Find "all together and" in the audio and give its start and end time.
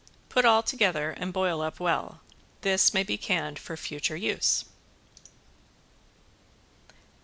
0.45-1.31